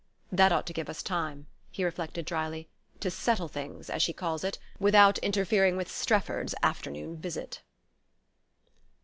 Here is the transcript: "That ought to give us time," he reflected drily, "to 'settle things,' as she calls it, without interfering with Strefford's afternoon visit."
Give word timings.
"That 0.31 0.51
ought 0.51 0.65
to 0.65 0.73
give 0.73 0.89
us 0.89 1.03
time," 1.03 1.45
he 1.69 1.83
reflected 1.85 2.25
drily, 2.25 2.67
"to 3.01 3.11
'settle 3.11 3.47
things,' 3.49 3.87
as 3.87 4.01
she 4.01 4.13
calls 4.13 4.43
it, 4.43 4.57
without 4.79 5.19
interfering 5.19 5.77
with 5.77 5.91
Strefford's 5.91 6.55
afternoon 6.63 7.17
visit." 7.17 7.61